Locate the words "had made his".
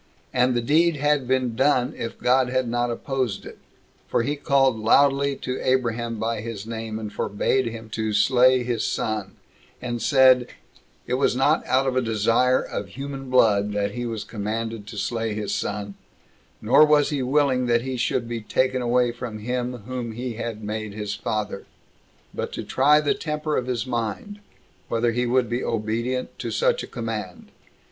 20.33-21.13